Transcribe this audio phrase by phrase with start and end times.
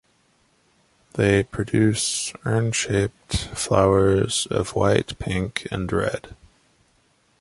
[1.13, 6.35] They produce urn-shaped flowers in shades of white, pink and red.